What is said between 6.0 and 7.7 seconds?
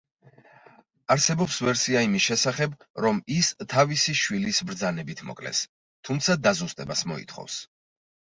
თუმცა დაზუსტებას მოითხოვს.